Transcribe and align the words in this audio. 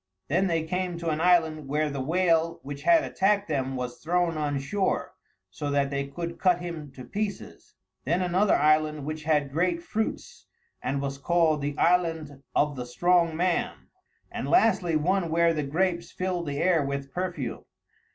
Then 0.29 0.47
they 0.47 0.63
came 0.63 0.97
to 0.97 1.11
an 1.11 1.21
island 1.21 1.67
where 1.67 1.91
the 1.91 2.01
whale 2.01 2.59
which 2.63 2.81
had 2.81 3.03
attacked 3.03 3.47
them 3.47 3.75
was 3.75 3.99
thrown 3.99 4.35
on 4.35 4.57
shore, 4.57 5.13
so 5.51 5.69
that 5.69 5.91
they 5.91 6.07
could 6.07 6.39
cut 6.39 6.59
him 6.59 6.91
to 6.93 7.03
pieces; 7.05 7.75
then 8.03 8.23
another 8.23 8.55
island 8.55 9.05
which 9.05 9.25
had 9.25 9.51
great 9.51 9.83
fruits, 9.83 10.47
and 10.81 11.03
was 11.03 11.19
called 11.19 11.61
The 11.61 11.77
Island 11.77 12.41
of 12.55 12.75
the 12.75 12.87
Strong 12.87 13.37
Man; 13.37 13.89
and 14.31 14.47
lastly 14.49 14.95
one 14.95 15.29
where 15.29 15.53
the 15.53 15.61
grapes 15.61 16.09
filled 16.11 16.47
the 16.47 16.57
air 16.57 16.83
with 16.83 17.13
perfume. 17.13 17.65